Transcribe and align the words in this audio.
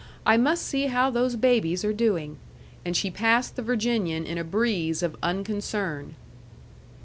I 0.25 0.35
must 0.35 0.65
see 0.65 0.87
how 0.87 1.11
those 1.11 1.35
babies 1.35 1.85
are 1.85 1.93
doing." 1.93 2.37
And 2.83 2.97
she 2.97 3.11
passed 3.11 3.55
the 3.55 3.61
Virginian 3.61 4.25
in 4.25 4.39
a 4.39 4.43
breeze 4.43 5.03
of 5.03 5.15
unconcern. 5.21 6.15